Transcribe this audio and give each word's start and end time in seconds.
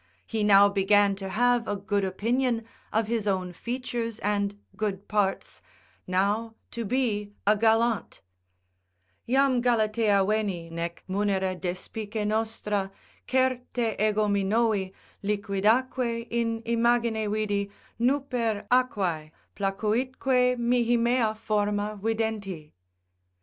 He 0.25 0.43
now 0.43 0.67
began 0.67 1.13
to 1.17 1.29
have 1.29 1.67
a 1.67 1.75
good 1.75 2.03
opinion 2.03 2.65
of 2.91 3.05
his 3.05 3.27
own 3.27 3.53
features 3.53 4.17
and 4.21 4.57
good 4.75 5.07
parts, 5.07 5.61
now 6.07 6.55
to 6.71 6.85
be 6.85 7.33
a 7.45 7.55
gallant. 7.55 8.23
Jam 9.29 9.61
Galatea 9.61 10.25
veni, 10.25 10.71
nec 10.71 11.03
munera 11.07 11.53
despice 11.55 12.25
nostra, 12.25 12.91
Certe 13.29 13.95
ego 14.01 14.27
me 14.27 14.43
novi, 14.43 14.91
liquidaque 15.23 16.25
in 16.31 16.63
imagine 16.65 17.31
vidi 17.31 17.69
Nuper 17.99 18.67
aquae, 18.71 19.29
placuitque 19.55 20.57
mihi 20.57 20.97
mea 20.97 21.35
forma 21.35 21.99
videnti. 22.01 22.71